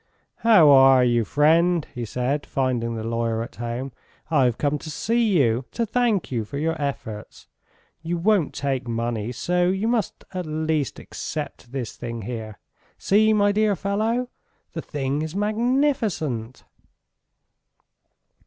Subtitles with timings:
[0.37, 3.91] "How are you, friend!" he said, finding the lawyer at home.
[4.31, 5.65] "I've come to see you...
[5.73, 7.45] to thank you for your efforts....
[8.01, 12.57] You won't take money so you must at least accept this thing here....
[12.97, 14.29] See, my dear fellow....
[14.73, 16.63] The thing is magnificent!"